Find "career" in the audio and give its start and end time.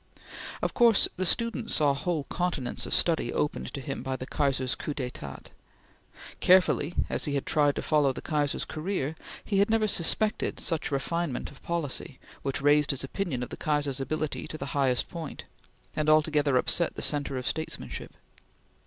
8.65-9.15